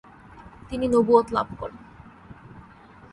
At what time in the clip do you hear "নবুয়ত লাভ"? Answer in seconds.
0.87-1.47